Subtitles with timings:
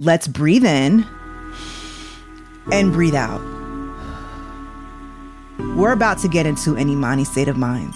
[0.00, 1.04] Let's breathe in
[2.70, 3.40] and breathe out.
[5.74, 7.94] We're about to get into an Imani state of mind.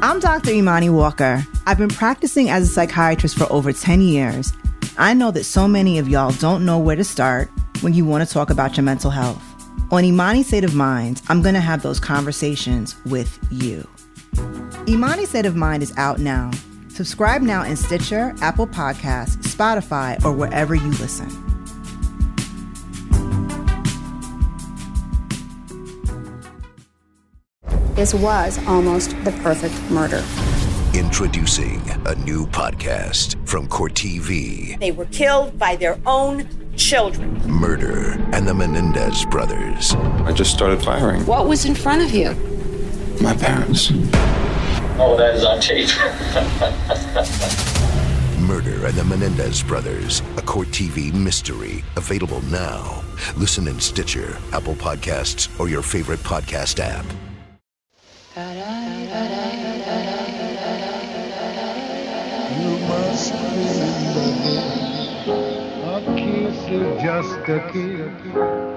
[0.00, 0.52] I'm Dr.
[0.52, 1.44] Imani Walker.
[1.66, 4.54] I've been practicing as a psychiatrist for over 10 years.
[4.96, 7.50] I know that so many of y'all don't know where to start
[7.82, 9.42] when you want to talk about your mental health.
[9.92, 13.86] On Imani State of Mind, I'm going to have those conversations with you.
[14.88, 16.50] Imani State of Mind is out now.
[17.00, 21.30] Subscribe now in Stitcher, Apple Podcasts, Spotify, or wherever you listen.
[27.94, 30.22] This was almost the perfect murder.
[30.92, 36.46] Introducing a new podcast from Court TV They were killed by their own
[36.76, 37.40] children.
[37.48, 39.94] Murder and the Menendez Brothers.
[39.94, 41.24] I just started firing.
[41.24, 42.34] What was in front of you?
[43.22, 43.90] My parents.
[45.02, 45.88] Oh, that is on tape.
[48.38, 50.20] Murder and the Menendez Brothers.
[50.36, 51.82] A Court TV mystery.
[51.96, 53.02] Available now.
[53.34, 57.06] Listen in Stitcher, Apple Podcasts, or your favorite podcast app.
[62.60, 64.28] You must remember
[65.96, 68.12] a kiss is just a kiss,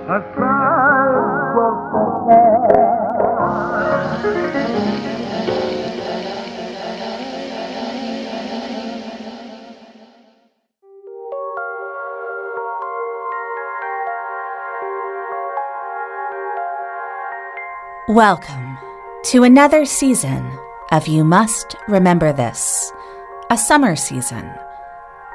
[0.07, 1.83] a sigh was
[18.13, 18.77] Welcome
[19.31, 20.47] to another season
[20.91, 22.93] of You Must Remember This,
[23.49, 24.51] a summer season.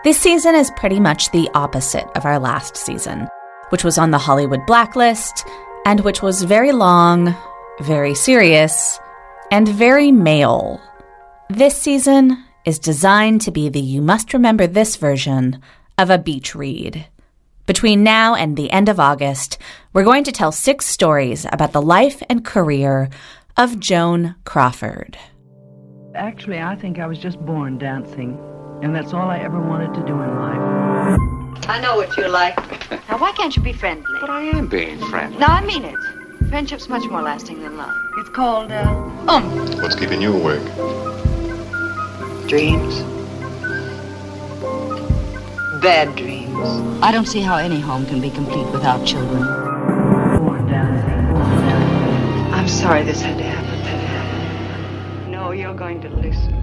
[0.05, 3.27] This season is pretty much the opposite of our last season,
[3.71, 5.45] which was on the Hollywood blacklist
[5.87, 7.35] and which was very long,
[7.81, 9.01] very serious,
[9.51, 10.81] and very male.
[11.51, 15.61] This season is designed to be the You Must Remember This version
[15.99, 17.09] of a beach read.
[17.69, 19.59] Between now and the end of August,
[19.93, 23.11] we're going to tell six stories about the life and career
[23.59, 25.19] of Joan Crawford.
[26.15, 28.41] Actually, I think I was just born dancing,
[28.83, 31.69] and that's all I ever wanted to do in life.
[31.69, 32.57] I know what you like.
[33.07, 34.19] Now, why can't you be friendly?
[34.19, 35.39] But I am being friendly.
[35.39, 35.99] No, I mean it.
[36.49, 37.95] Friendship's much more lasting than love.
[38.17, 39.45] It's called, uh, um.
[39.83, 40.65] What's keeping you awake?
[42.49, 43.18] Dreams.
[45.81, 47.03] Bad dreams.
[47.03, 49.43] I don't see how any home can be complete without children.
[52.53, 53.69] I'm sorry this had to happen.
[55.31, 56.55] No, you're going to listen.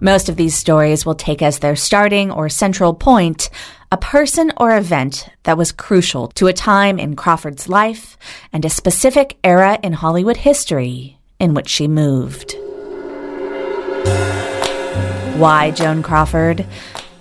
[0.00, 3.50] Most of these stories will take as their starting or central point
[3.92, 8.16] a person or event that was crucial to a time in Crawford's life
[8.52, 12.54] and a specific era in Hollywood history in which she moved.
[15.36, 16.64] Why Joan Crawford?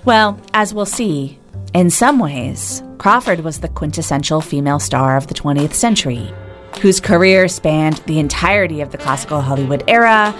[0.05, 1.37] Well, as we'll see,
[1.73, 6.33] in some ways, Crawford was the quintessential female star of the 20th century,
[6.81, 10.33] whose career spanned the entirety of the classical Hollywood era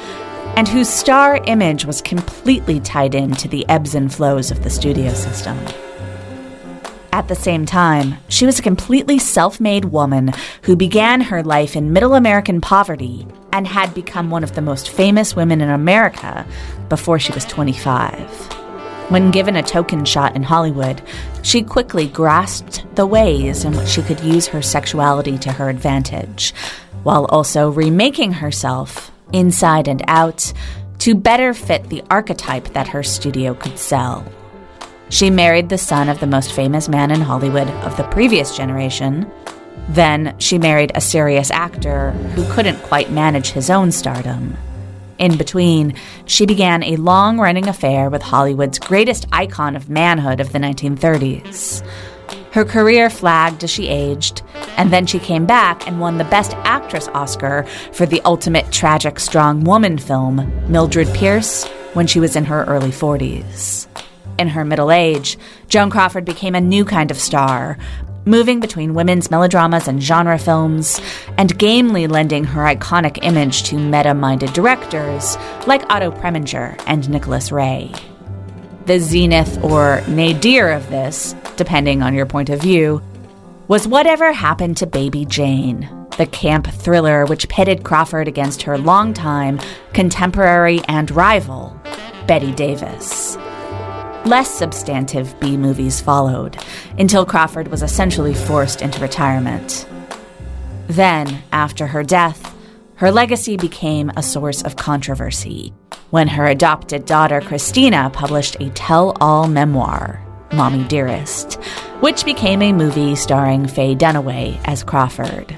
[0.55, 5.13] and whose star image was completely tied into the ebbs and flows of the studio
[5.13, 5.57] system.
[7.11, 10.31] At the same time, she was a completely self made woman
[10.63, 14.89] who began her life in middle American poverty and had become one of the most
[14.89, 16.45] famous women in America
[16.87, 18.58] before she was 25.
[19.09, 21.01] When given a token shot in Hollywood,
[21.41, 26.53] she quickly grasped the ways in which she could use her sexuality to her advantage,
[27.01, 30.53] while also remaking herself inside and out
[30.99, 34.23] to better fit the archetype that her studio could sell.
[35.09, 39.31] She married the son of the most famous man in Hollywood of the previous generation.
[39.87, 44.55] Then she married a serious actor who couldn't quite manage his own stardom.
[45.19, 45.93] In between,
[46.25, 51.85] she began a long running affair with Hollywood's greatest icon of manhood of the 1930s.
[52.53, 54.41] Her career flagged as she aged,
[54.77, 59.19] and then she came back and won the Best Actress Oscar for the ultimate tragic
[59.19, 63.87] strong woman film, Mildred Pierce, when she was in her early 40s.
[64.39, 65.37] In her middle age,
[65.67, 67.77] Joan Crawford became a new kind of star,
[68.25, 71.01] moving between women's melodramas and genre films,
[71.37, 75.37] and gamely lending her iconic image to meta minded directors
[75.67, 77.91] like Otto Preminger and Nicholas Ray.
[78.85, 83.01] The zenith or nadir of this, depending on your point of view,
[83.67, 85.87] was whatever happened to Baby Jane,
[86.17, 89.59] the camp thriller which pitted Crawford against her longtime
[89.93, 91.79] contemporary and rival,
[92.25, 93.37] Bette Davis.
[94.29, 96.55] Less substantive B movies followed,
[96.99, 99.89] until Crawford was essentially forced into retirement.
[100.85, 102.55] Then, after her death,
[102.97, 105.73] her legacy became a source of controversy
[106.11, 110.23] when her adopted daughter Christina published a tell all memoir,
[110.53, 111.55] Mommy Dearest,
[111.99, 115.57] which became a movie starring Faye Dunaway as Crawford.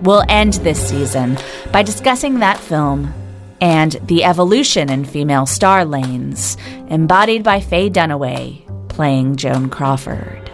[0.00, 1.36] We'll end this season
[1.72, 3.12] by discussing that film
[3.60, 6.56] and the evolution in female star lanes,
[6.88, 8.64] embodied by Faye Dunaway
[8.98, 10.50] playing Joan Crawford.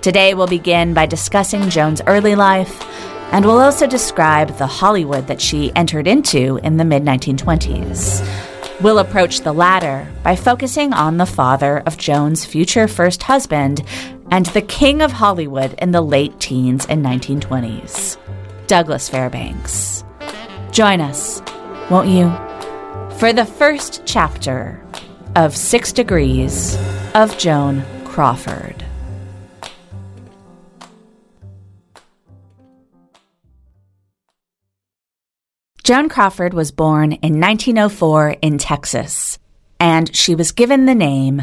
[0.00, 2.86] Today, we'll begin by discussing Joan's early life,
[3.32, 8.24] and we'll also describe the Hollywood that she entered into in the mid 1920s.
[8.80, 13.82] We'll approach the latter by focusing on the father of Joan's future first husband
[14.30, 18.16] and the king of Hollywood in the late teens and 1920s,
[18.68, 20.04] Douglas Fairbanks.
[20.70, 21.42] Join us,
[21.90, 22.28] won't you,
[23.18, 24.82] for the first chapter
[25.36, 26.76] of Six Degrees
[27.14, 28.84] of Joan Crawford.
[35.82, 39.38] Joan Crawford was born in 1904 in Texas,
[39.80, 41.42] and she was given the name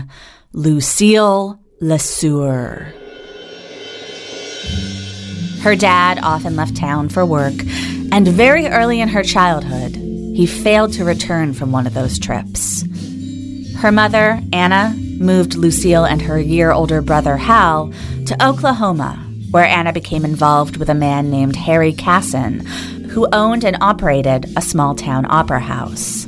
[0.53, 2.93] Lucille LeSueur.
[5.61, 7.55] Her dad often left town for work,
[8.11, 10.04] and very early in her childhood,
[10.35, 12.83] he failed to return from one of those trips.
[13.77, 17.93] Her mother, Anna, moved Lucille and her year older brother, Hal,
[18.25, 19.15] to Oklahoma,
[19.51, 22.65] where Anna became involved with a man named Harry Casson,
[23.09, 26.27] who owned and operated a small town opera house.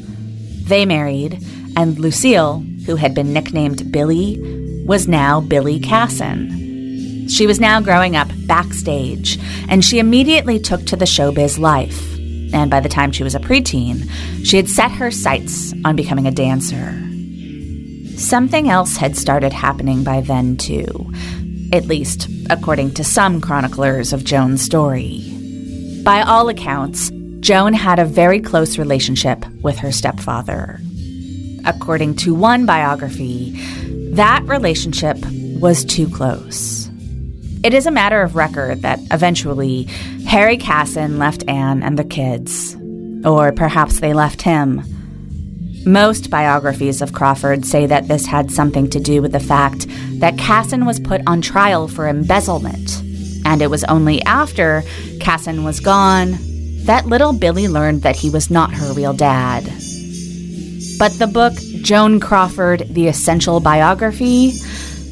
[0.64, 1.44] They married,
[1.76, 4.40] and Lucille, who had been nicknamed Billy,
[4.86, 7.28] was now Billy Casson.
[7.28, 9.38] She was now growing up backstage,
[9.68, 12.17] and she immediately took to the showbiz life.
[12.54, 14.10] And by the time she was a preteen,
[14.46, 17.04] she had set her sights on becoming a dancer.
[18.18, 21.12] Something else had started happening by then, too,
[21.72, 25.24] at least according to some chroniclers of Joan's story.
[26.04, 27.12] By all accounts,
[27.42, 30.80] Joan had a very close relationship with her stepfather.
[31.66, 33.52] According to one biography,
[34.14, 35.18] that relationship
[35.60, 36.90] was too close.
[37.64, 39.88] It is a matter of record that eventually
[40.28, 42.76] Harry Casson left Anne and the kids,
[43.24, 44.84] or perhaps they left him.
[45.86, 49.86] Most biographies of Crawford say that this had something to do with the fact
[50.20, 53.02] that Casson was put on trial for embezzlement
[53.46, 54.84] and it was only after
[55.22, 56.36] Casson was gone
[56.84, 59.64] that little Billy learned that he was not her real dad.
[61.00, 64.60] But the book Joan Crawford The Essential Biography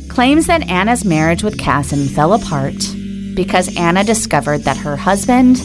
[0.09, 2.75] claims that Anna's marriage with Casson fell apart
[3.35, 5.57] because Anna discovered that her husband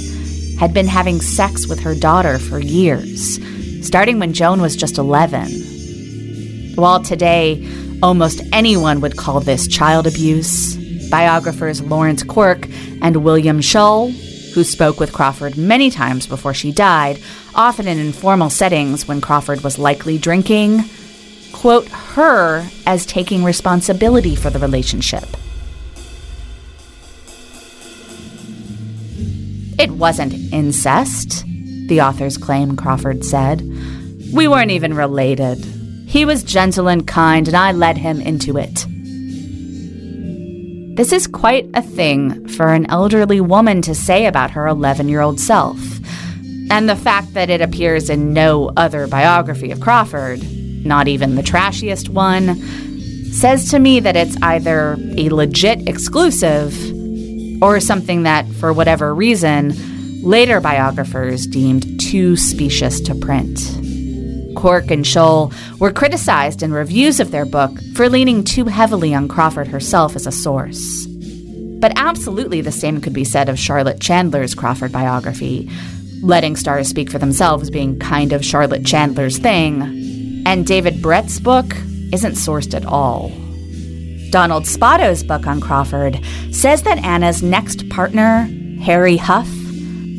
[0.58, 3.38] had been having sex with her daughter for years,
[3.86, 6.74] starting when Joan was just 11.
[6.74, 7.66] While today,
[8.02, 10.76] almost anyone would call this child abuse,
[11.10, 12.66] biographers Lawrence Quirk
[13.00, 14.10] and William Schoell,
[14.54, 17.20] who spoke with Crawford many times before she died,
[17.54, 20.84] often in informal settings when Crawford was likely drinking,
[21.52, 25.24] quote her as taking responsibility for the relationship.
[30.00, 31.44] Wasn't incest,
[31.88, 33.60] the authors claim, Crawford said.
[34.32, 35.58] We weren't even related.
[36.06, 38.86] He was gentle and kind, and I led him into it.
[40.96, 45.20] This is quite a thing for an elderly woman to say about her 11 year
[45.20, 45.78] old self.
[46.70, 50.40] And the fact that it appears in no other biography of Crawford,
[50.84, 52.56] not even the trashiest one,
[53.32, 56.74] says to me that it's either a legit exclusive
[57.62, 59.72] or something that, for whatever reason,
[60.22, 63.58] later biographers deemed too specious to print.
[64.56, 69.28] Quirk and Schoell were criticized in reviews of their book for leaning too heavily on
[69.28, 71.06] Crawford herself as a source.
[71.80, 75.70] But absolutely the same could be said of Charlotte Chandler's Crawford biography,
[76.22, 81.74] letting stars speak for themselves being kind of Charlotte Chandler's thing, and David Bret's book
[82.12, 83.30] isn't sourced at all.
[84.30, 88.48] Donald Spoto's book on Crawford says that Anna's next partner,
[88.82, 89.48] Harry Huff,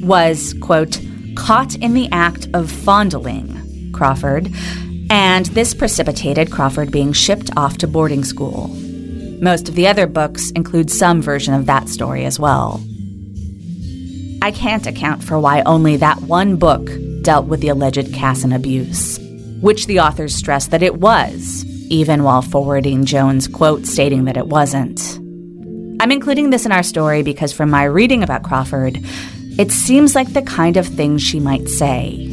[0.02, 1.00] was, quote,
[1.36, 4.52] caught in the act of fondling Crawford,
[5.10, 8.68] and this precipitated Crawford being shipped off to boarding school.
[9.42, 12.82] Most of the other books include some version of that story as well.
[14.42, 16.90] I can't account for why only that one book
[17.22, 19.20] dealt with the alleged Casson abuse,
[19.62, 24.48] which the authors stress that it was, even while forwarding Joan's quote stating that it
[24.48, 25.00] wasn't.
[26.02, 29.04] I'm including this in our story because from my reading about Crawford,
[29.60, 32.26] it seems like the kind of thing she might say.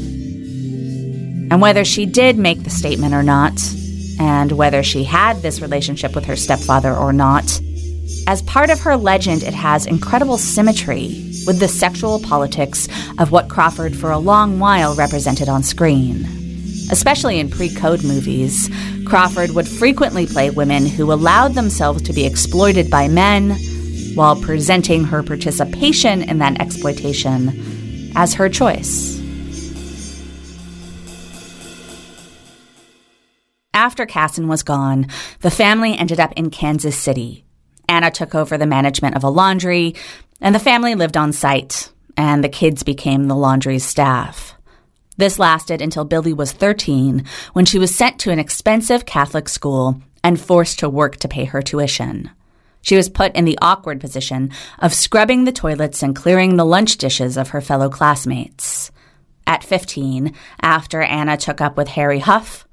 [1.51, 3.59] And whether she did make the statement or not,
[4.21, 7.61] and whether she had this relationship with her stepfather or not,
[8.27, 13.49] as part of her legend, it has incredible symmetry with the sexual politics of what
[13.49, 16.27] Crawford for a long while represented on screen.
[16.91, 18.71] Especially in pre code movies,
[19.07, 23.57] Crawford would frequently play women who allowed themselves to be exploited by men
[24.15, 29.19] while presenting her participation in that exploitation as her choice.
[33.75, 35.07] After Casson was gone,
[35.41, 37.45] the family ended up in Kansas City.
[37.89, 39.95] Anna took over the management of a laundry,
[40.41, 44.55] and the family lived on site, and the kids became the laundry's staff.
[45.17, 50.01] This lasted until Billy was 13, when she was sent to an expensive Catholic school
[50.23, 52.31] and forced to work to pay her tuition.
[52.89, 56.97] She was put in the awkward position of scrubbing the toilets and clearing the lunch
[56.97, 58.91] dishes of her fellow classmates.
[59.47, 62.67] At 15, after Anna took up with Harry Huff,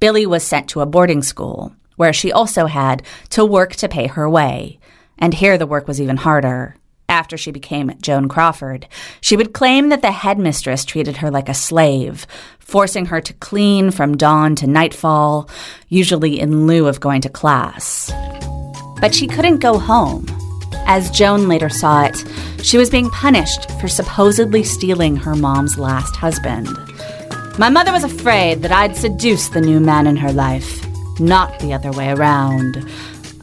[0.00, 4.06] Billy was sent to a boarding school, where she also had to work to pay
[4.06, 4.80] her way.
[5.18, 6.76] And here the work was even harder.
[7.08, 8.86] After she became Joan Crawford,
[9.22, 12.26] she would claim that the headmistress treated her like a slave,
[12.58, 15.48] forcing her to clean from dawn to nightfall,
[15.88, 18.12] usually in lieu of going to class.
[19.04, 20.24] But she couldn't go home.
[20.86, 22.24] As Joan later saw it,
[22.62, 26.70] she was being punished for supposedly stealing her mom's last husband.
[27.58, 30.86] My mother was afraid that I'd seduce the new man in her life,
[31.20, 32.82] not the other way around.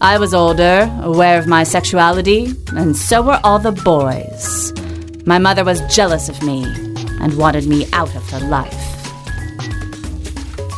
[0.01, 4.73] I was older, aware of my sexuality, and so were all the boys.
[5.27, 6.63] My mother was jealous of me
[7.21, 8.73] and wanted me out of her life.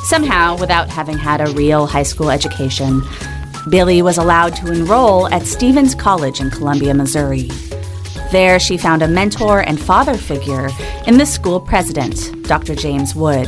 [0.03, 3.01] Somehow, without having had a real high school education,
[3.69, 7.49] Billy was allowed to enroll at Stephens College in Columbia, Missouri.
[8.31, 10.69] There, she found a mentor and father figure
[11.07, 12.75] in the school president, Dr.
[12.75, 13.47] James Wood.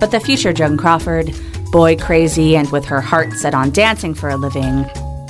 [0.00, 1.32] But the future Joan Crawford,
[1.70, 4.86] boy crazy and with her heart set on dancing for a living,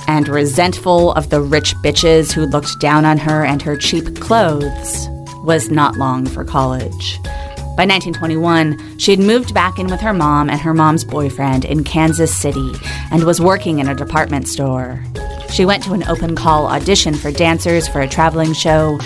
[0.07, 5.07] and resentful of the rich bitches who looked down on her and her cheap clothes,
[5.43, 7.19] was not long for college.
[7.75, 11.83] By 1921, she had moved back in with her mom and her mom's boyfriend in
[11.83, 12.71] Kansas City
[13.11, 15.03] and was working in a department store.
[15.49, 18.97] She went to an open call audition for dancers for a traveling show,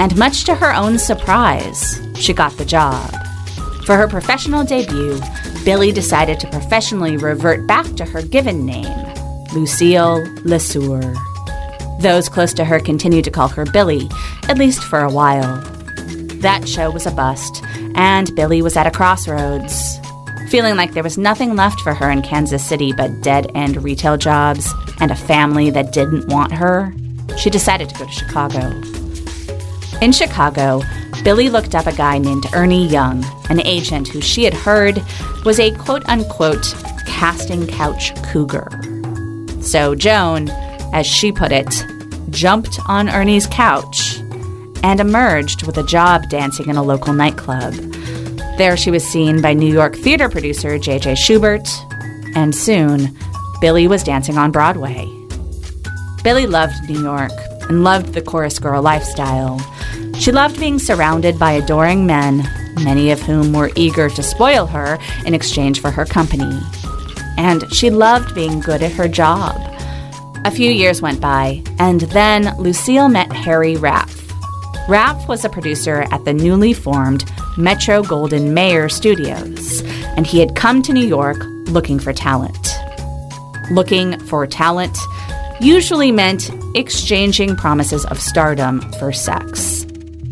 [0.00, 3.12] and much to her own surprise, she got the job.
[3.84, 5.20] For her professional debut,
[5.64, 8.92] Billy decided to professionally revert back to her given name,
[9.54, 11.16] Lucille LeSueur.
[12.00, 14.10] Those close to her continued to call her Billy,
[14.48, 15.75] at least for a while.
[16.40, 17.62] That show was a bust,
[17.94, 19.98] and Billy was at a crossroads.
[20.50, 24.16] Feeling like there was nothing left for her in Kansas City but dead end retail
[24.16, 26.92] jobs and a family that didn't want her,
[27.36, 28.60] she decided to go to Chicago.
[30.00, 30.82] In Chicago,
[31.24, 35.02] Billy looked up a guy named Ernie Young, an agent who she had heard
[35.44, 36.74] was a quote unquote
[37.06, 38.68] casting couch cougar.
[39.62, 40.50] So Joan,
[40.92, 41.84] as she put it,
[42.30, 44.20] jumped on Ernie's couch
[44.86, 47.74] and emerged with a job dancing in a local nightclub.
[48.56, 51.14] There she was seen by New York theater producer J.J.
[51.14, 51.68] Shubert,
[52.36, 53.18] and soon,
[53.60, 55.04] Billy was dancing on Broadway.
[56.22, 59.58] Billy loved New York and loved the chorus girl lifestyle.
[60.20, 62.48] She loved being surrounded by adoring men,
[62.84, 66.60] many of whom were eager to spoil her in exchange for her company.
[67.36, 69.56] And she loved being good at her job.
[70.44, 74.25] A few years went by, and then Lucille met Harry Rapf.
[74.86, 77.24] Rapf was a producer at the newly formed
[77.56, 79.82] Metro Goldwyn Mayer Studios,
[80.16, 82.68] and he had come to New York looking for talent.
[83.72, 84.96] Looking for talent
[85.60, 89.82] usually meant exchanging promises of stardom for sex.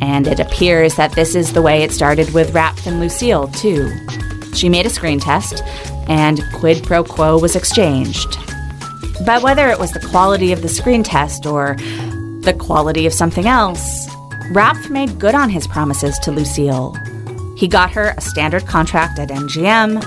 [0.00, 3.90] And it appears that this is the way it started with Rapf and Lucille, too.
[4.54, 5.64] She made a screen test,
[6.06, 8.38] and quid pro quo was exchanged.
[9.26, 11.74] But whether it was the quality of the screen test or
[12.42, 14.13] the quality of something else,
[14.52, 16.94] Rapf made good on his promises to Lucille.
[17.56, 20.04] He got her a standard contract at MGM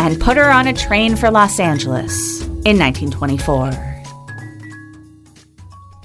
[0.00, 3.70] and put her on a train for Los Angeles in 1924.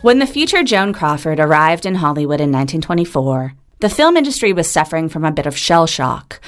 [0.01, 5.09] When the future Joan Crawford arrived in Hollywood in 1924, the film industry was suffering
[5.09, 6.39] from a bit of shell shock,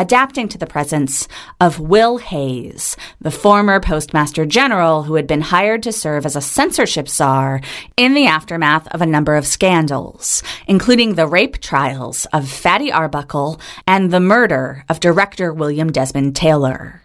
[0.00, 1.28] adapting to the presence
[1.60, 6.40] of Will Hays, the former Postmaster General who had been hired to serve as a
[6.40, 7.60] censorship czar
[7.98, 13.60] in the aftermath of a number of scandals, including the rape trials of Fatty Arbuckle
[13.86, 17.02] and the murder of director William Desmond Taylor.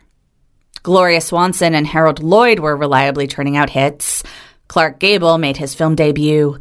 [0.82, 4.24] Gloria Swanson and Harold Lloyd were reliably turning out hits.
[4.70, 6.60] Clark Gable made his film debut.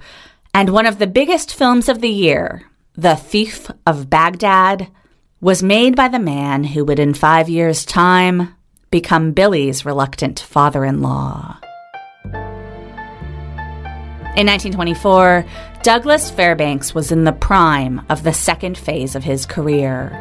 [0.53, 2.65] And one of the biggest films of the year,
[2.97, 4.89] The Thief of Baghdad,
[5.45, 8.55] was made by the man who would, in five years' time,
[8.91, 11.59] become Billy's reluctant father in law.
[14.37, 15.45] In 1924,
[15.83, 20.19] Douglas Fairbanks was in the prime of the second phase of his career.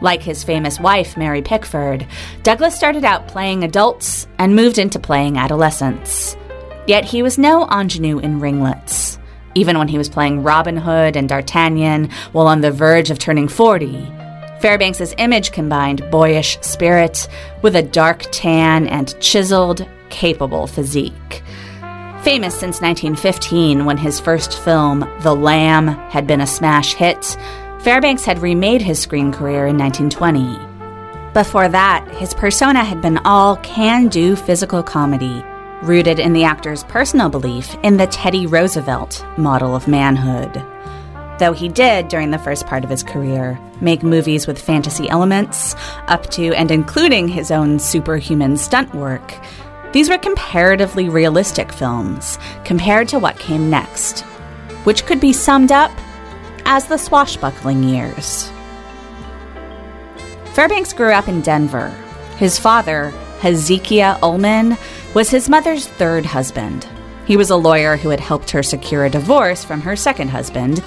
[0.00, 2.06] Like his famous wife, Mary Pickford,
[2.42, 6.38] Douglas started out playing adults and moved into playing adolescents.
[6.86, 9.18] Yet he was no ingenue in ringlets.
[9.54, 13.46] Even when he was playing Robin Hood and D'Artagnan while on the verge of turning
[13.46, 14.23] 40,
[14.64, 17.28] Fairbanks's image combined boyish spirit
[17.60, 21.42] with a dark tan and chiseled, capable physique.
[22.22, 27.36] Famous since 1915 when his first film, The Lamb, had been a smash hit,
[27.80, 30.58] Fairbanks had remade his screen career in 1920.
[31.34, 35.44] Before that, his persona had been all can do physical comedy,
[35.82, 40.64] rooted in the actor's personal belief in the Teddy Roosevelt model of manhood.
[41.38, 45.76] Though he did, during the first part of his career, make movies with fantasy elements,
[46.08, 49.34] up to and including his own superhuman stunt work,
[49.92, 54.22] these were comparatively realistic films compared to what came next,
[54.82, 55.92] which could be summed up
[56.64, 58.50] as the swashbuckling years.
[60.46, 61.90] Fairbanks grew up in Denver.
[62.38, 63.10] His father,
[63.40, 64.76] Hezekiah Ullman,
[65.14, 66.88] was his mother's third husband.
[67.26, 70.82] He was a lawyer who had helped her secure a divorce from her second husband,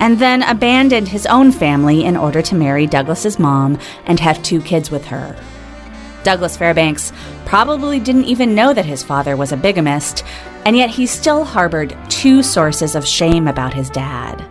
[0.00, 4.60] and then abandoned his own family in order to marry Douglas's mom and have two
[4.60, 5.36] kids with her.
[6.24, 7.12] Douglas Fairbanks
[7.46, 10.24] probably didn't even know that his father was a bigamist,
[10.64, 14.44] and yet he still harbored two sources of shame about his dad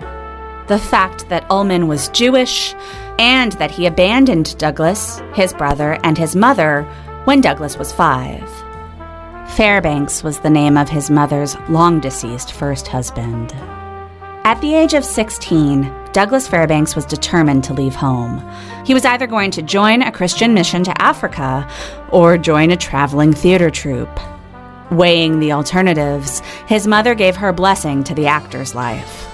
[0.70, 2.76] the fact that Ullman was Jewish,
[3.18, 6.84] and that he abandoned Douglas, his brother, and his mother
[7.26, 8.48] when Douglas was five.
[9.56, 13.52] Fairbanks was the name of his mother's long deceased first husband.
[14.46, 18.44] At the age of 16, Douglas Fairbanks was determined to leave home.
[18.86, 21.70] He was either going to join a Christian mission to Africa
[22.10, 24.20] or join a traveling theater troupe.
[24.92, 29.28] Weighing the alternatives, his mother gave her blessing to the actor's life.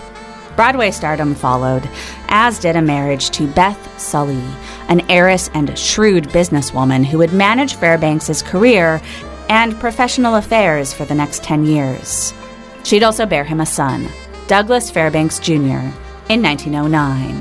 [0.55, 1.87] Broadway stardom followed,
[2.27, 4.43] as did a marriage to Beth Sully,
[4.89, 9.01] an heiress and shrewd businesswoman who would manage Fairbanks's career
[9.49, 12.33] and professional affairs for the next 10 years.
[12.83, 14.09] She'd also bear him a son,
[14.47, 15.89] Douglas Fairbanks Jr.,
[16.29, 17.31] in 1909.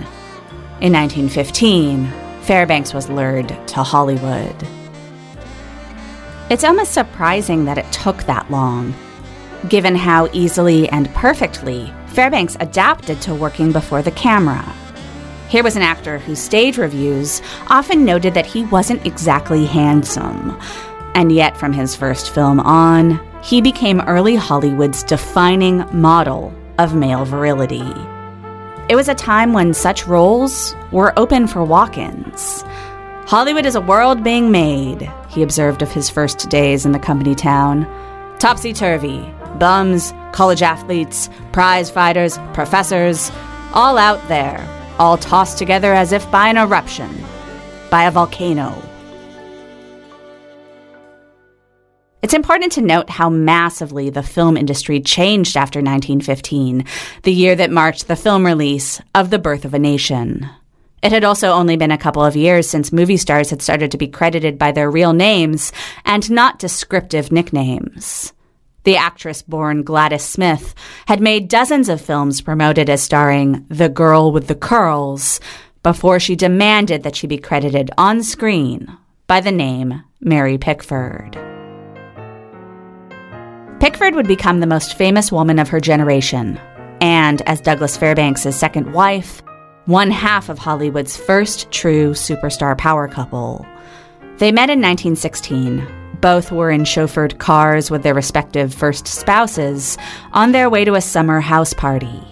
[0.80, 4.56] In 1915, Fairbanks was lured to Hollywood.
[6.48, 8.94] It's almost surprising that it took that long,
[9.68, 14.64] given how easily and perfectly Fairbanks adapted to working before the camera.
[15.50, 20.58] Here was an actor whose stage reviews often noted that he wasn't exactly handsome.
[21.14, 27.24] And yet, from his first film on, he became early Hollywood's defining model of male
[27.24, 27.84] virility.
[28.88, 32.62] It was a time when such roles were open for walk ins.
[33.26, 37.34] Hollywood is a world being made, he observed of his first days in the company
[37.34, 37.86] town.
[38.38, 39.26] Topsy turvy,
[39.58, 43.32] bums, college athletes, prize fighters, professors,
[43.72, 47.10] all out there, all tossed together as if by an eruption,
[47.90, 48.83] by a volcano.
[52.24, 56.86] It's important to note how massively the film industry changed after 1915,
[57.22, 60.48] the year that marked the film release of The Birth of a Nation.
[61.02, 63.98] It had also only been a couple of years since movie stars had started to
[63.98, 65.70] be credited by their real names
[66.06, 68.32] and not descriptive nicknames.
[68.84, 74.32] The actress born Gladys Smith had made dozens of films promoted as starring the girl
[74.32, 75.40] with the curls
[75.82, 81.53] before she demanded that she be credited on screen by the name Mary Pickford.
[83.84, 86.58] Pickford would become the most famous woman of her generation,
[87.02, 89.42] and as Douglas Fairbanks' second wife,
[89.84, 93.66] one half of Hollywood's first true superstar power couple.
[94.38, 95.86] They met in 1916
[96.22, 99.98] both were in chauffeured cars with their respective first spouses
[100.32, 102.22] on their way to a summer house party.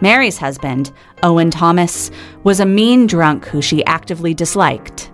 [0.00, 0.92] Mary's husband,
[1.24, 2.12] Owen Thomas,
[2.44, 5.10] was a mean drunk who she actively disliked.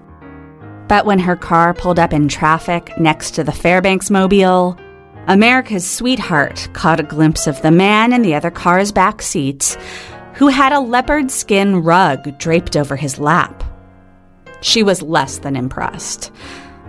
[0.88, 4.79] But when her car pulled up in traffic next to the Fairbanks mobile,
[5.31, 9.79] America's sweetheart caught a glimpse of the man in the other car's back seat
[10.35, 13.62] who had a leopard skin rug draped over his lap.
[14.61, 16.33] She was less than impressed.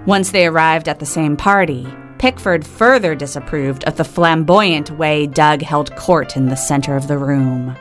[0.07, 5.61] Once they arrived at the same party, Pickford further disapproved of the flamboyant way Doug
[5.61, 7.75] held court in the center of the room.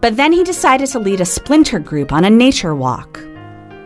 [0.00, 3.20] But then he decided to lead a splinter group on a nature walk.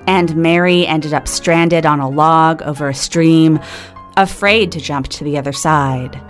[0.06, 3.60] And Mary ended up stranded on a log over a stream,
[4.16, 6.20] afraid to jump to the other side.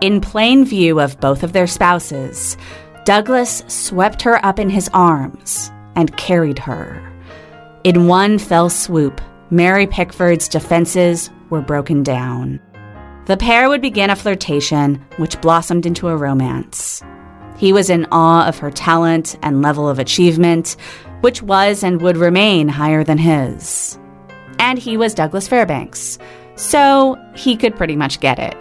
[0.00, 2.56] In plain view of both of their spouses,
[3.04, 7.12] Douglas swept her up in his arms and carried her.
[7.84, 12.60] In one fell swoop, Mary Pickford's defenses were broken down.
[13.26, 17.02] The pair would begin a flirtation, which blossomed into a romance.
[17.56, 20.76] He was in awe of her talent and level of achievement,
[21.22, 23.98] which was and would remain higher than his.
[24.58, 26.18] And he was Douglas Fairbanks,
[26.56, 28.56] so he could pretty much get it.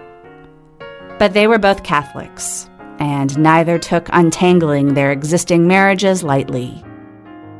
[1.18, 6.84] But they were both Catholics, and neither took untangling their existing marriages lightly.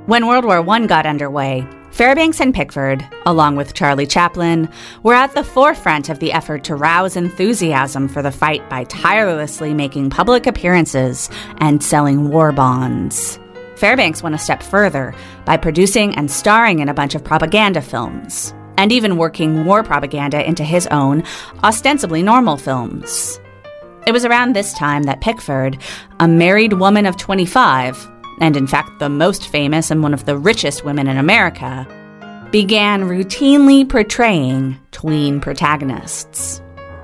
[0.06, 4.68] When World War I got underway, Fairbanks and Pickford, along with Charlie Chaplin,
[5.04, 9.74] were at the forefront of the effort to rouse enthusiasm for the fight by tirelessly
[9.74, 13.40] making public appearances and selling war bonds.
[13.78, 18.54] Fairbanks went a step further by producing and starring in a bunch of propaganda films,
[18.78, 21.24] and even working war propaganda into his own,
[21.64, 23.40] ostensibly normal films.
[24.08, 25.78] It was around this time that Pickford,
[26.20, 30.38] a married woman of 25, and in fact the most famous and one of the
[30.38, 31.88] richest women in America,
[32.52, 36.62] began routinely portraying tween protagonists.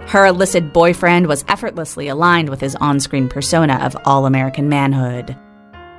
[0.07, 5.35] Her illicit boyfriend was effortlessly aligned with his on screen persona of all American manhood.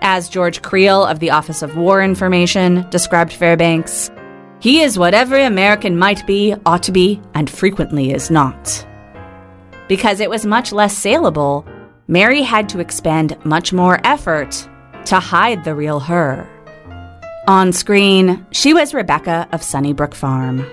[0.02, 4.10] As George Creel of the Office of War Information described Fairbanks,
[4.62, 8.86] he is what every American might be, ought to be, and frequently is not.
[9.88, 11.66] Because it was much less saleable,
[12.06, 14.68] Mary had to expend much more effort
[15.06, 16.48] to hide the real her.
[17.48, 20.64] On screen, she was Rebecca of Sunnybrook Farm.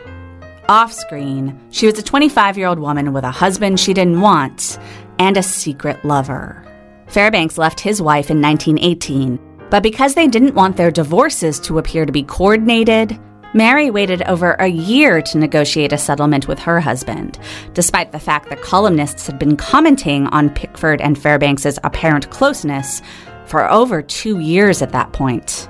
[0.68, 4.78] Off screen, she was a 25 year old woman with a husband she didn't want
[5.18, 6.64] and a secret lover.
[7.08, 9.40] Fairbanks left his wife in 1918,
[9.72, 13.20] but because they didn't want their divorces to appear to be coordinated,
[13.54, 17.40] Mary waited over a year to negotiate a settlement with her husband,
[17.74, 23.02] despite the fact that columnists had been commenting on Pickford and Fairbanks's apparent closeness
[23.46, 25.68] for over two years at that point.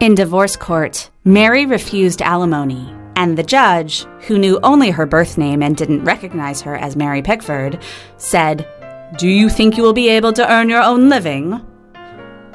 [0.00, 5.62] In divorce court, Mary refused alimony, and the judge, who knew only her birth name
[5.62, 7.82] and didn't recognize her as Mary Pickford,
[8.16, 8.66] said,
[9.18, 11.60] Do you think you will be able to earn your own living?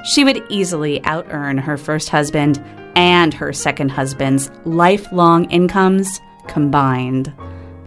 [0.04, 2.64] She would easily out earn her first husband
[2.96, 7.34] and her second husband's lifelong incomes combined.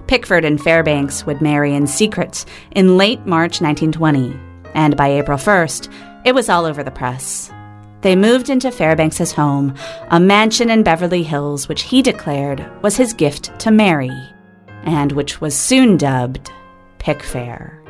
[0.06, 4.38] Pickford and Fairbanks would marry in secret in late March 1920,
[4.74, 5.92] and by April 1st,
[6.24, 7.50] it was all over the press.
[8.02, 9.74] They moved into Fairbanks's home,
[10.10, 14.16] a mansion in Beverly Hills, which he declared was his gift to Mary,
[14.84, 16.52] and which was soon dubbed
[16.98, 17.85] Pickfair.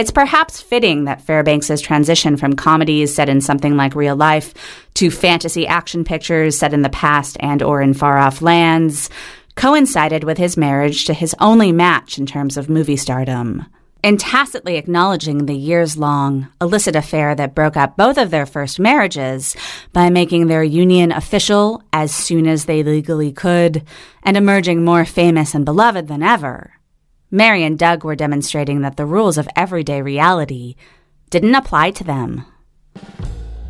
[0.00, 4.54] It's perhaps fitting that Fairbanks's transition from comedies set in something like real life
[4.94, 9.10] to fantasy action pictures set in the past and or in far-off lands
[9.56, 13.66] coincided with his marriage to his only match in terms of movie stardom.
[14.02, 18.80] In tacitly acknowledging the years long illicit affair that broke up both of their first
[18.80, 19.54] marriages
[19.92, 23.84] by making their union official as soon as they legally could
[24.22, 26.72] and emerging more famous and beloved than ever,
[27.30, 30.74] Mary and Doug were demonstrating that the rules of everyday reality
[31.30, 32.44] didn't apply to them.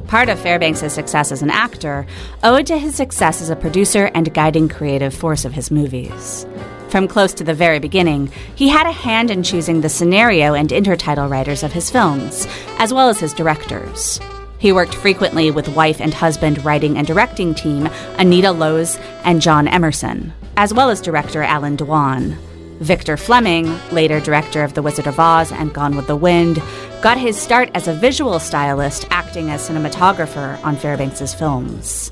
[0.07, 2.07] Part of Fairbanks' success as an actor
[2.42, 6.46] owed to his success as a producer and guiding creative force of his movies.
[6.88, 10.70] From close to the very beginning, he had a hand in choosing the scenario and
[10.70, 14.18] intertitle writers of his films, as well as his directors.
[14.59, 19.68] He worked frequently with wife and husband writing and directing team Anita Loos and John
[19.68, 22.37] Emerson, as well as director Allan Dwan.
[22.80, 26.62] Victor Fleming, later director of The Wizard of Oz and Gone with the Wind,
[27.02, 32.10] got his start as a visual stylist acting as cinematographer on Fairbanks's films.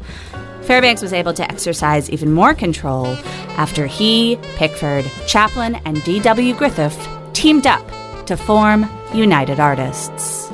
[0.63, 3.07] Fairbanks was able to exercise even more control
[3.57, 6.55] after he, Pickford, Chaplin, and D.W.
[6.55, 7.87] Griffith teamed up
[8.27, 10.48] to form United Artists.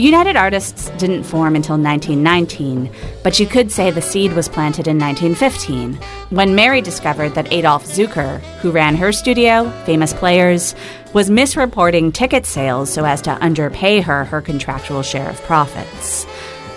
[0.00, 2.90] United Artists didn't form until 1919,
[3.22, 5.92] but you could say the seed was planted in 1915
[6.30, 10.74] when Mary discovered that Adolph Zukor, who ran her studio, Famous Players,
[11.12, 16.24] was misreporting ticket sales so as to underpay her her contractual share of profits.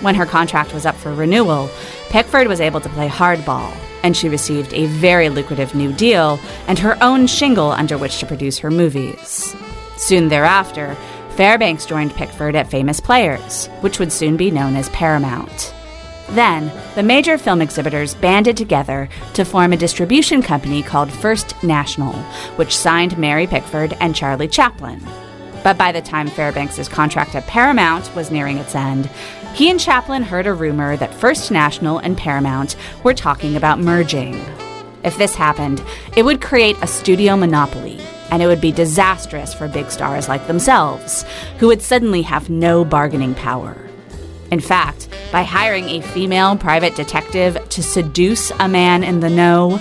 [0.01, 1.69] When her contract was up for renewal,
[2.09, 6.77] Pickford was able to play hardball, and she received a very lucrative new deal and
[6.77, 9.55] her own shingle under which to produce her movies.
[9.95, 10.97] Soon thereafter,
[11.35, 15.73] Fairbanks joined Pickford at Famous Players, which would soon be known as Paramount.
[16.29, 22.13] Then, the major film exhibitors banded together to form a distribution company called First National,
[22.55, 25.03] which signed Mary Pickford and Charlie Chaplin.
[25.63, 29.07] But by the time Fairbanks' contract at Paramount was nearing its end,
[29.55, 34.35] he and Chaplin heard a rumor that First National and Paramount were talking about merging.
[35.03, 35.83] If this happened,
[36.15, 37.99] it would create a studio monopoly
[38.33, 41.23] and it would be disastrous for big stars like themselves,
[41.59, 43.77] who would suddenly have no bargaining power.
[44.49, 49.79] In fact, by hiring a female private detective to seduce a man in the know,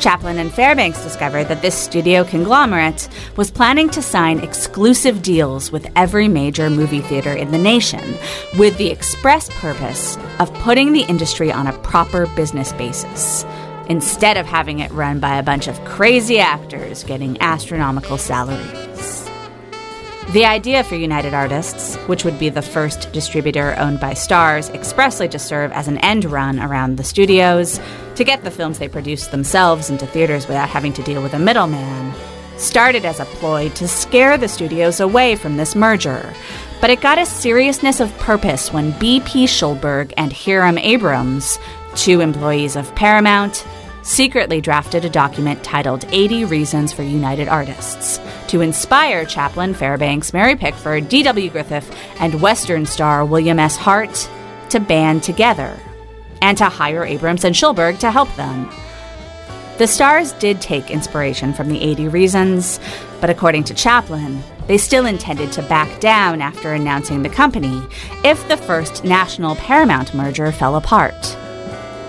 [0.00, 5.90] Chaplin and Fairbanks discovered that this studio conglomerate was planning to sign exclusive deals with
[5.94, 8.14] every major movie theater in the nation,
[8.58, 13.44] with the express purpose of putting the industry on a proper business basis,
[13.88, 18.94] instead of having it run by a bunch of crazy actors getting astronomical salaries.
[20.32, 25.28] The idea for United Artists, which would be the first distributor owned by Stars expressly
[25.28, 27.78] to serve as an end run around the studios,
[28.16, 31.38] to get the films they produced themselves into theaters without having to deal with a
[31.38, 32.12] middleman,
[32.56, 36.32] started as a ploy to scare the studios away from this merger.
[36.80, 39.44] But it got a seriousness of purpose when B.P.
[39.44, 41.58] Schulberg and Hiram Abrams,
[41.96, 43.66] two employees of Paramount,
[44.02, 50.56] secretly drafted a document titled 80 Reasons for United Artists to inspire Chaplin, Fairbanks, Mary
[50.56, 51.50] Pickford, D.W.
[51.50, 53.76] Griffith, and Western star William S.
[53.76, 54.28] Hart
[54.70, 55.78] to band together
[56.42, 58.70] and to hire Abrams and Schulberg to help them.
[59.78, 62.78] The stars did take inspiration from the 80 Reasons,
[63.20, 67.82] but according to Chaplin, they still intended to back down after announcing the company
[68.22, 71.36] if the first national Paramount merger fell apart.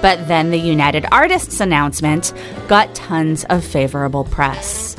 [0.05, 2.31] But then the United Artists announcement
[2.67, 4.95] got tons of favorable press.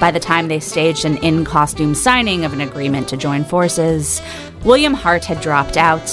[0.00, 4.22] By the time they staged an in costume signing of an agreement to join forces,
[4.64, 6.08] William Hart had dropped out,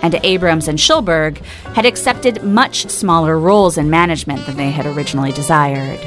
[0.00, 1.36] and Abrams and Schulberg
[1.74, 6.00] had accepted much smaller roles in management than they had originally desired.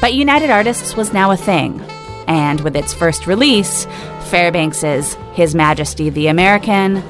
[0.00, 1.80] But United Artists was now a thing,
[2.28, 3.86] and with its first release,
[4.30, 7.02] Fairbanks's His Majesty the American,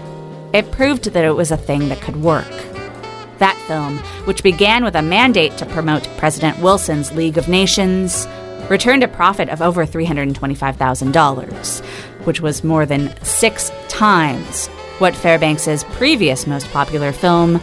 [0.54, 2.71] it proved that it was a thing that could work.
[3.42, 8.28] That film, which began with a mandate to promote President Wilson's League of Nations,
[8.70, 11.84] returned a profit of over $325,000,
[12.24, 17.56] which was more than six times what Fairbanks's previous most popular film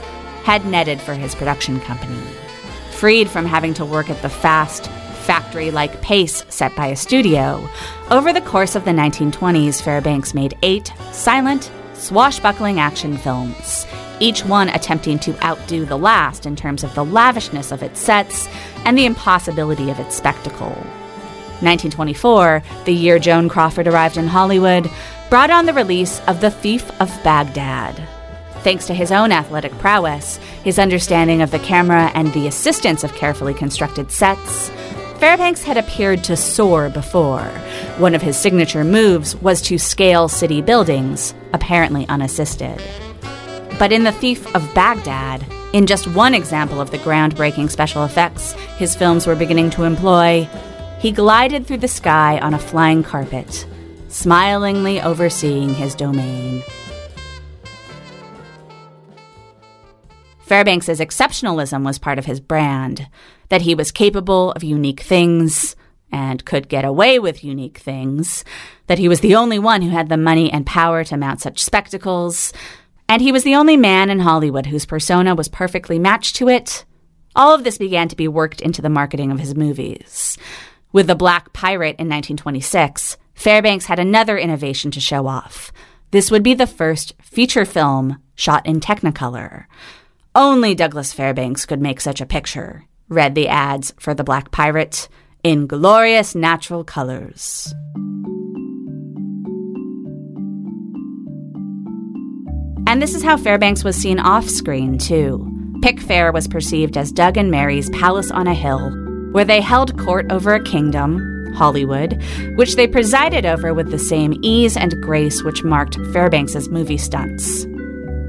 [0.43, 2.21] had netted for his production company.
[2.91, 4.87] Freed from having to work at the fast,
[5.23, 7.65] factory like pace set by a studio,
[8.11, 13.85] over the course of the 1920s, Fairbanks made eight silent, swashbuckling action films,
[14.19, 18.47] each one attempting to outdo the last in terms of the lavishness of its sets
[18.85, 20.75] and the impossibility of its spectacle.
[21.61, 24.89] 1924, the year Joan Crawford arrived in Hollywood,
[25.29, 28.01] brought on the release of The Thief of Baghdad.
[28.63, 33.13] Thanks to his own athletic prowess, his understanding of the camera, and the assistance of
[33.15, 34.69] carefully constructed sets,
[35.19, 37.43] Fairbanks had appeared to soar before.
[37.97, 42.81] One of his signature moves was to scale city buildings, apparently unassisted.
[43.79, 48.51] But in The Thief of Baghdad, in just one example of the groundbreaking special effects
[48.77, 50.49] his films were beginning to employ,
[50.99, 53.65] he glided through the sky on a flying carpet,
[54.09, 56.61] smilingly overseeing his domain.
[60.45, 63.07] Fairbanks's exceptionalism was part of his brand,
[63.47, 65.77] that he was capable of unique things
[66.11, 68.43] and could get away with unique things,
[68.87, 71.63] that he was the only one who had the money and power to mount such
[71.63, 72.51] spectacles,
[73.09, 76.85] and he was the only man in Hollywood whose persona was perfectly matched to it.
[77.35, 80.37] All of this began to be worked into the marketing of his movies.
[80.93, 85.71] With The Black Pirate in 1926, Fairbanks had another innovation to show off.
[86.11, 89.65] This would be the first feature film shot in Technicolor.
[90.35, 95.09] Only Douglas Fairbanks could make such a picture, read the ads for The Black Pirate,
[95.43, 97.73] in glorious natural colors.
[102.89, 105.47] And this is how Fairbanks was seen off screen, too.
[105.81, 108.89] Pickfair was perceived as Doug and Mary's palace on a hill,
[109.31, 112.19] where they held court over a kingdom, Hollywood,
[112.55, 117.63] which they presided over with the same ease and grace which marked Fairbanks's movie stunts.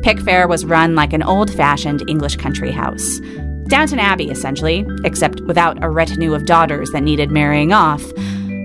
[0.04, 3.18] Pickfair was run like an old fashioned English country house.
[3.68, 8.04] Downton Abbey, essentially, except without a retinue of daughters that needed marrying off.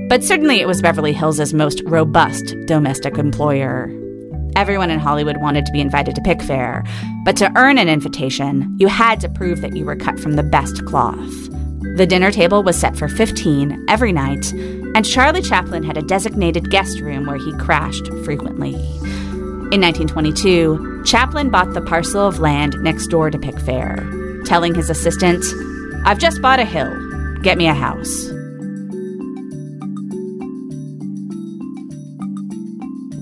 [0.09, 3.89] But certainly it was Beverly Hills' most robust domestic employer.
[4.55, 6.87] Everyone in Hollywood wanted to be invited to Pickfair,
[7.25, 10.43] but to earn an invitation, you had to prove that you were cut from the
[10.43, 11.33] best cloth.
[11.97, 16.71] The dinner table was set for 15 every night, and Charlie Chaplin had a designated
[16.71, 18.75] guest room where he crashed frequently.
[19.73, 25.43] In 1922, Chaplin bought the parcel of land next door to Pickfair, telling his assistant,
[26.05, 26.93] I've just bought a hill.
[27.41, 28.29] Get me a house.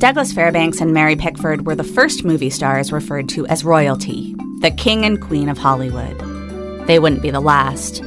[0.04, 4.70] Douglas Fairbanks and Mary Pickford were the first movie stars referred to as royalty, the
[4.70, 6.20] king and queen of Hollywood.
[6.88, 8.02] They wouldn't be the last.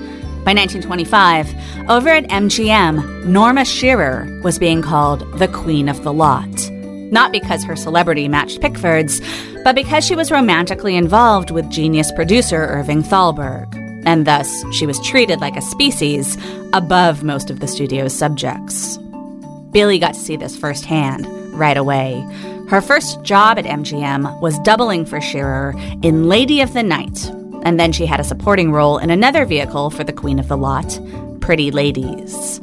[0.44, 6.70] By 1925, over at MGM, Norma Shearer was being called the Queen of the Lot.
[7.10, 9.22] Not because her celebrity matched Pickford's,
[9.64, 13.74] but because she was romantically involved with genius producer Irving Thalberg.
[14.04, 16.36] and thus she was treated like a species
[16.74, 18.98] above most of the studio's subjects.
[19.72, 22.20] Billy got to see this firsthand right away.
[22.68, 27.26] Her first job at MGM was doubling for Shearer in Lady of the Night,
[27.62, 30.56] and then she had a supporting role in another vehicle for the Queen of the
[30.56, 30.98] Lot,
[31.40, 32.60] Pretty Ladies.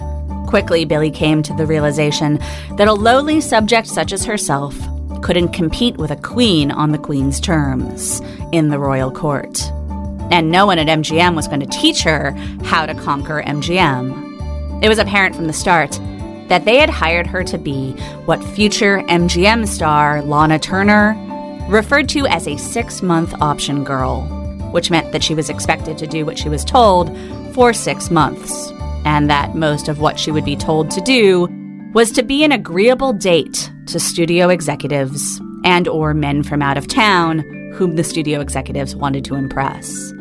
[0.47, 2.37] Quickly, Billy came to the realization
[2.77, 4.77] that a lowly subject such as herself
[5.23, 9.61] couldn't compete with a queen on the queen's terms in the royal court.
[10.31, 12.31] And no one at MGM was going to teach her
[12.63, 14.83] how to conquer MGM.
[14.83, 15.97] It was apparent from the start
[16.49, 17.91] that they had hired her to be
[18.25, 21.15] what future MGM star Lana Turner
[21.69, 24.21] referred to as a six month option girl,
[24.71, 27.15] which meant that she was expected to do what she was told
[27.53, 28.71] for six months,
[29.05, 31.47] and that most of what she would be told to do
[31.93, 36.87] was to be an agreeable date to studio executives and or men from out of
[36.87, 37.39] town
[37.73, 40.13] whom the studio executives wanted to impress.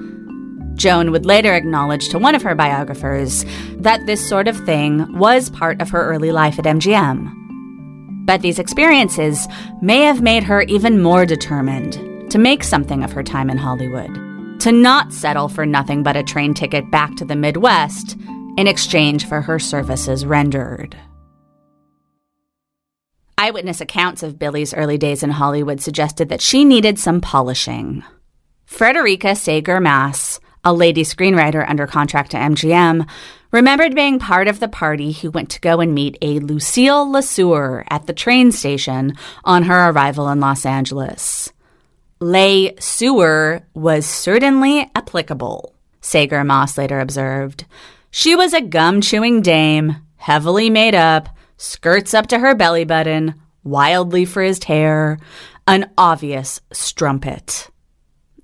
[0.83, 3.45] Joan would later acknowledge to one of her biographers
[3.77, 8.27] that this sort of thing was part of her early life at MGM.
[8.27, 9.47] But these experiences
[9.81, 14.11] may have made her even more determined to make something of her time in Hollywood,
[14.63, 18.17] to not settle for nothing but a train ticket back to the Midwest
[18.59, 20.97] in exchange for her services rendered.
[23.39, 28.03] Eyewitness accounts of Billie's early days in Hollywood suggested that she needed some polishing.
[28.67, 33.09] Frederica Sagor Maas, a lady screenwriter under contract to MGM,
[33.51, 37.85] remembered being part of the party who went to go and meet a Lucille LeSueur
[37.91, 41.53] at the train station on her arrival in Los Angeles.
[42.21, 47.65] Le Sueur was certainly applicable, Sagor Maas later observed.
[48.11, 53.35] She was a gum chewing dame, heavily made up, skirts up to her belly button,
[53.65, 55.19] wildly frizzed hair,
[55.67, 57.71] an obvious strumpet.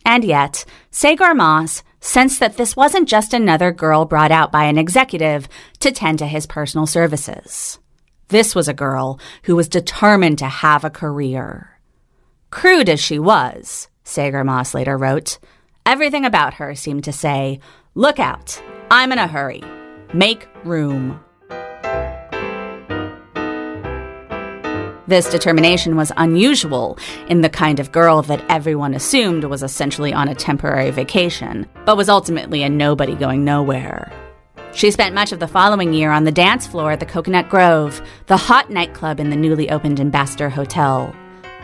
[0.05, 4.79] And yet, Sagor Maas sensed that this wasn't just another girl brought out by an
[4.79, 5.49] executive
[5.81, 7.79] to tend to his personal services.
[8.29, 11.81] This was a girl who was determined to have a career.
[12.51, 15.39] Crude as she was, Sagor Maas later wrote,
[15.87, 17.61] everything about her seemed to say,
[17.95, 19.63] Look out, I'm in a hurry.
[20.13, 21.21] Make room.
[25.09, 30.29] This determination was unusual in the kind of girl that everyone assumed was essentially on
[30.29, 34.13] a temporary vacation, but was ultimately a nobody going nowhere.
[34.75, 38.03] She spent much of the following year on the dance floor at the Cocoanut Grove,
[38.27, 41.17] the hot nightclub in the newly opened Ambassador Hotel.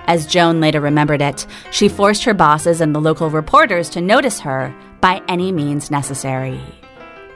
[0.07, 4.41] As Joan later remembered it, she forced her bosses and the local reporters to notice
[4.41, 6.63] her by any means necessary.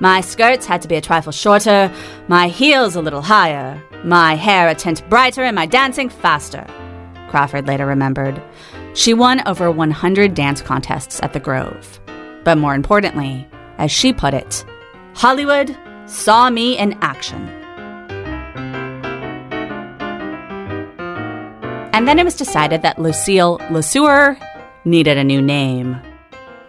[0.01, 1.93] My skirts had to be a trifle shorter,
[2.29, 6.65] my heels a little higher, my hair a tint brighter, and my dancing faster,
[7.29, 8.41] Crawford later remembered.
[8.95, 12.01] She won over 100 dance contests at the Grove.
[12.45, 13.47] But more importantly,
[13.79, 14.65] as she put it,
[15.15, 17.49] Hollywood saw me in action.
[21.93, 24.41] And then it was decided that Lucille LeSueur
[24.85, 26.01] needed a new name.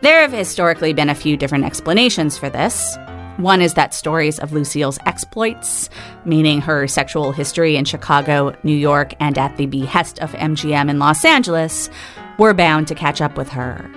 [0.02, 2.98] There have historically been a few different explanations for this.
[3.40, 5.90] One is that stories of Lucille's exploits,
[6.26, 11.00] meaning her sexual history in Chicago, New York, and at the behest of MGM in
[11.00, 11.90] Los Angeles,
[12.38, 13.90] were bound to catch up with her.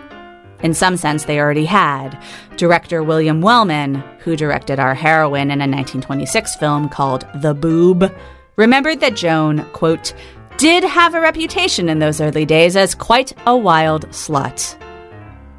[0.63, 2.17] In some sense, they already had.
[2.57, 8.15] Director William Wellman, who directed our heroine in a 1926 film called The Boob,
[8.55, 10.15] remembered that Joan, quote,
[10.57, 14.79] did have a reputation in those early days as quite a wild slut.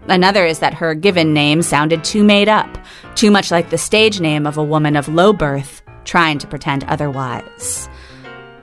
[0.07, 2.77] Another is that her given name sounded too made up,
[3.15, 6.83] too much like the stage name of a woman of low birth trying to pretend
[6.85, 7.89] otherwise.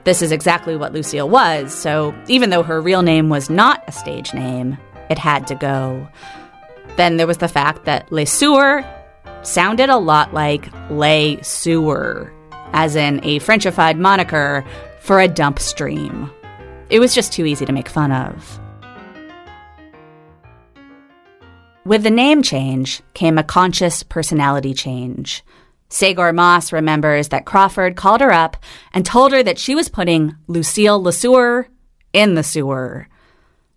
[0.03, 3.91] This is exactly what Lucille was, so even though her real name was not a
[3.91, 4.77] stage name,
[5.09, 6.07] it had to go.
[6.95, 8.83] Then there was the fact that Le Sueur
[9.43, 12.31] sounded a lot like Le Sewer,
[12.73, 14.63] as in a Frenchified moniker
[14.99, 16.29] for a dump stream.
[16.89, 18.60] It was just too easy to make fun of.
[21.83, 25.43] With the name change came a conscious personality change.
[25.89, 28.55] Sagor Maas remembers that Crawford called her up
[28.93, 31.65] and told her that she was putting Lucille LeSueur
[32.13, 33.07] in the sewer.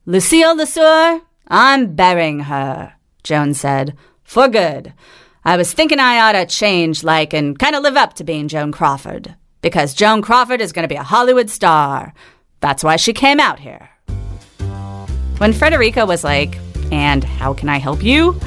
[0.04, 2.92] Lucille LeSueur, I'm burying her,
[3.22, 4.92] Joan said, for good.
[5.42, 8.48] I was thinking I ought to change, like, and kind of live up to being
[8.48, 9.34] Joan Crawford.
[9.62, 12.12] Because Joan Crawford is going to be a Hollywood star.
[12.60, 13.88] That's why she came out here.
[15.38, 16.58] When Frederica was like,
[16.92, 18.38] and how can I help you?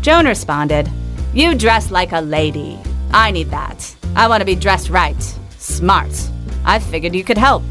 [0.00, 0.90] Joan responded,
[1.32, 2.78] You dress like a lady.
[3.12, 3.94] I need that.
[4.16, 5.20] I want to be dressed right,
[5.58, 6.30] smart.
[6.64, 7.62] I figured you could help.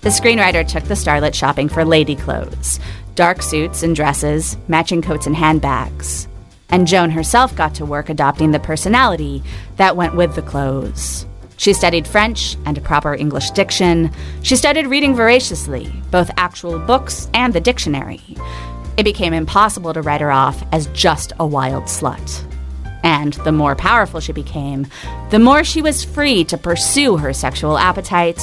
[0.00, 2.78] The screenwriter took the starlet shopping for lady clothes
[3.14, 6.26] dark suits and dresses, matching coats and handbags.
[6.70, 9.44] and Joan herself got to work adopting the personality
[9.76, 11.24] that went with the clothes.
[11.56, 14.10] She studied French and a proper English diction.
[14.42, 18.22] She started reading voraciously, both actual books and the dictionary.
[18.96, 22.44] It became impossible to write her off as just a wild slut.
[23.02, 24.86] And the more powerful she became,
[25.30, 28.40] the more she was free to pursue her sexual appetite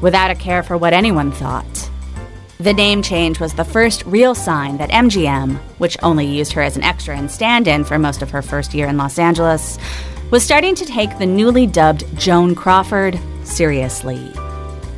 [0.00, 1.90] without a care for what anyone thought.
[2.58, 6.76] The name change was the first real sign that MGM, which only used her as
[6.76, 9.78] an extra and stand in for most of her first year in Los Angeles,
[10.30, 14.32] was starting to take the newly dubbed Joan Crawford seriously.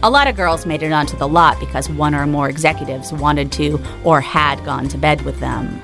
[0.05, 3.51] A lot of girls made it onto the lot because one or more executives wanted
[3.53, 5.81] to or had gone to bed with them.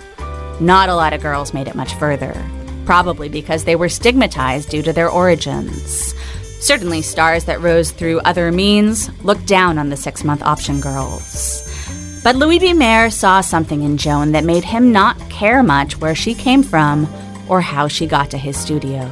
[0.61, 2.35] Not a lot of girls made it much further,
[2.85, 6.15] probably because they were stigmatized due to their origins.
[6.61, 11.63] Certainly, stars that rose through other means looked down on the six month option girls.
[12.23, 12.75] But Louis B.
[12.75, 17.09] Mayer saw something in Joan that made him not care much where she came from
[17.49, 19.11] or how she got to his studio.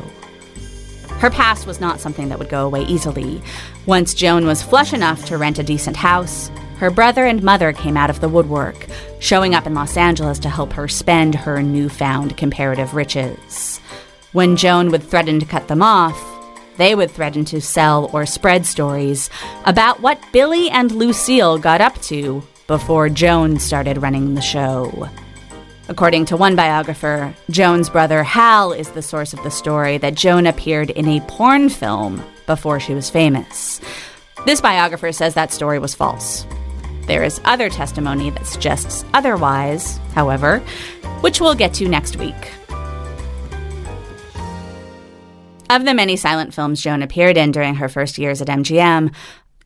[1.18, 3.42] Her past was not something that would go away easily.
[3.88, 7.96] Once Joan was flush enough to rent a decent house, her brother and mother came
[7.96, 8.86] out of the woodwork,
[9.18, 13.78] showing up in Los Angeles to help her spend her newfound comparative riches.
[14.32, 16.22] When Joan would threaten to cut them off,
[16.76, 19.30] they would threaten to sell or spread stories
[19.64, 25.08] about what Billie and Lucille got up to before Joan started running the show.
[25.88, 30.46] According to one biographer, Joan's brother Hal is the source of the story that Joan
[30.46, 33.80] appeared in a porn film before she was famous.
[34.44, 36.44] This biographer says that story was false.
[37.06, 40.58] There is other testimony that suggests otherwise, however,
[41.20, 42.34] which we'll get to next week.
[45.70, 49.14] Of the many silent films Joan appeared in during her first years at MGM,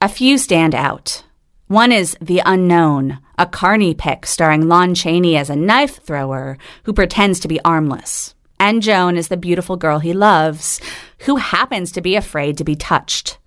[0.00, 1.22] a few stand out.
[1.68, 6.92] One is The Unknown, a Carney pick starring Lon Chaney as a knife thrower who
[6.92, 8.34] pretends to be armless.
[8.62, 10.80] And Joan is the beautiful girl he loves,
[11.22, 13.38] who happens to be afraid to be touched.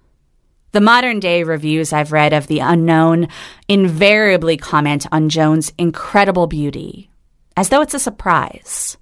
[0.74, 3.30] The modern day reviews I've read of The Unknown
[3.70, 7.10] invariably comment on Joan's incredible beauty,
[7.56, 8.98] as though it's a surprise.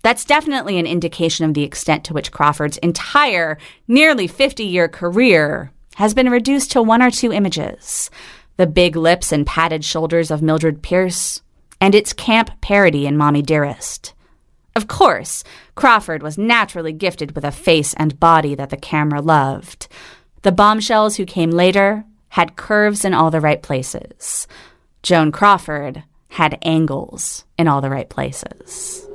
[0.00, 5.72] That's definitely an indication of the extent to which Crawford's entire, nearly 50 year career
[5.96, 8.10] has been reduced to one or two images
[8.56, 11.42] the big lips and padded shoulders of Mildred Pierce,
[11.82, 14.14] and its camp parody in Mommy Dearest.
[14.76, 15.44] Of course,
[15.74, 19.88] Crawford was naturally gifted with a face and body that the camera loved.
[20.42, 24.46] The bombshells who came later had curves in all the right places.
[25.02, 29.06] Joan Crawford had angles in all the right places.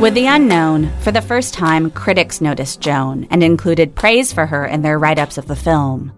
[0.00, 4.64] With The Unknown, for the first time, critics noticed Joan and included praise for her
[4.64, 6.12] in their write ups of the film.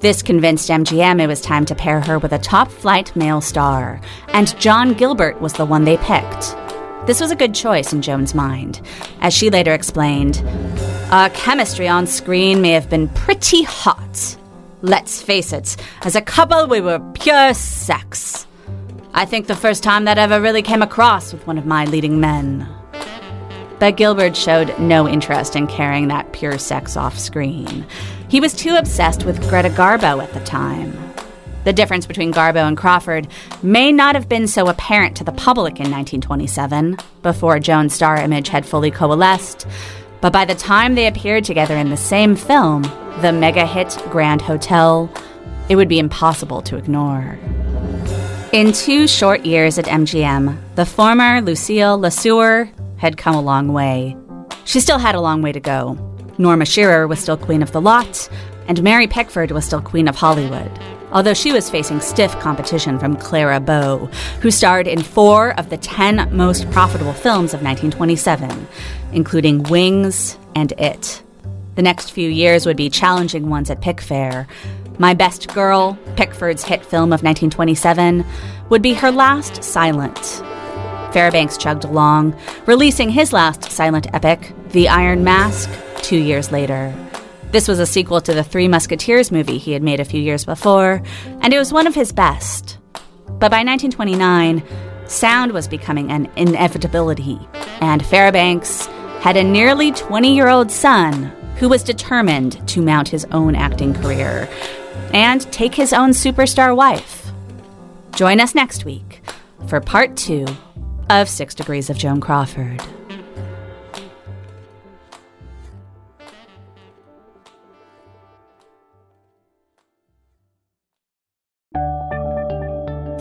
[0.00, 3.98] This convinced MGM it was time to pair her with a top flight male star,
[4.28, 6.54] and John Gilbert was the one they picked.
[7.06, 8.82] This was a good choice in Joan's mind.
[9.20, 10.44] As she later explained,
[11.10, 14.36] our chemistry on screen may have been pretty hot.
[14.82, 18.46] Let's face it, as a couple, we were pure sex.
[19.14, 22.20] I think the first time that ever really came across with one of my leading
[22.20, 22.68] men.
[23.78, 27.86] But Gilbert showed no interest in carrying that pure sex off screen.
[28.28, 30.96] He was too obsessed with Greta Garbo at the time.
[31.64, 33.28] The difference between Garbo and Crawford
[33.62, 38.48] may not have been so apparent to the public in 1927, before Joan's star image
[38.48, 39.66] had fully coalesced,
[40.20, 42.82] but by the time they appeared together in the same film,
[43.20, 45.10] the mega hit Grand Hotel,
[45.68, 47.38] it would be impossible to ignore.
[48.52, 54.16] In two short years at MGM, the former Lucille LeSueur had come a long way.
[54.64, 56.15] She still had a long way to go.
[56.38, 58.28] Norma Shearer was still queen of the lot,
[58.68, 60.70] and Mary Pickford was still queen of Hollywood,
[61.12, 64.06] although she was facing stiff competition from Clara Bow,
[64.40, 68.66] who starred in four of the ten most profitable films of 1927,
[69.12, 71.22] including Wings and It.
[71.76, 74.46] The next few years would be challenging ones at Pickfair.
[74.98, 78.24] My Best Girl, Pickford's hit film of 1927,
[78.70, 80.42] would be her last silent.
[81.12, 82.34] Fairbanks chugged along,
[82.66, 86.94] releasing his last silent epic, The Iron Mask, two years later.
[87.52, 90.44] This was a sequel to the Three Musketeers movie he had made a few years
[90.44, 91.02] before,
[91.40, 92.78] and it was one of his best.
[93.26, 94.62] But by 1929,
[95.06, 97.38] sound was becoming an inevitability,
[97.80, 98.86] and Fairbanks
[99.20, 103.94] had a nearly 20 year old son who was determined to mount his own acting
[103.94, 104.48] career
[105.14, 107.30] and take his own superstar wife.
[108.14, 109.22] Join us next week
[109.68, 110.46] for part two
[111.08, 112.82] of Six Degrees of Joan Crawford.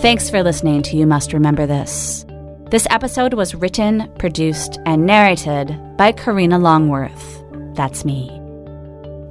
[0.05, 2.27] Thanks for listening to You Must Remember This.
[2.69, 7.43] This episode was written, produced, and narrated by Karina Longworth.
[7.73, 8.29] That's me.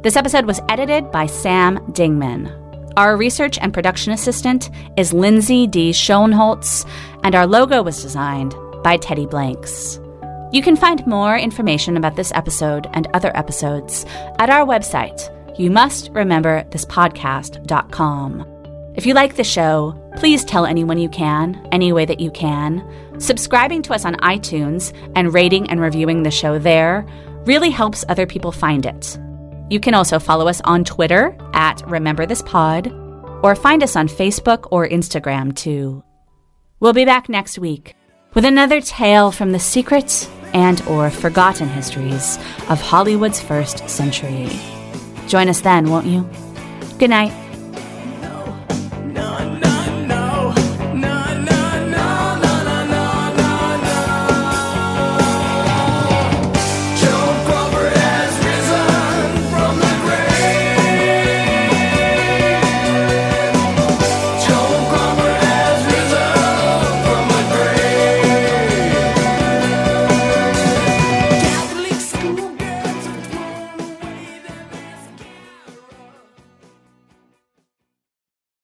[0.02, 2.92] This episode was edited by Sam Dingman.
[2.96, 5.92] Our research and production assistant is Lindsay D.
[5.92, 6.84] Schoenholtz,
[7.22, 8.52] and our logo was designed
[8.82, 10.00] by Teddy Blanks.
[10.50, 14.04] You can find more information about this episode and other episodes
[14.40, 18.50] at our website, you must remember this podcast.com.
[18.96, 22.82] If you like the show, please tell anyone you can, any way that you can.
[23.18, 27.06] Subscribing to us on iTunes and rating and reviewing the show there
[27.46, 29.18] really helps other people find it.
[29.70, 32.92] You can also follow us on Twitter at Remember This Pod,
[33.42, 36.02] or find us on Facebook or Instagram too.
[36.80, 37.94] We'll be back next week
[38.34, 42.38] with another tale from the secrets and or forgotten histories
[42.68, 44.48] of Hollywood's first century.
[45.28, 46.28] Join us then, won't you?
[46.98, 47.43] Good night.